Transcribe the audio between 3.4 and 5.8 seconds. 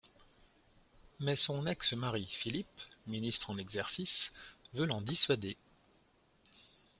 en exercice, veut l'en dissuader...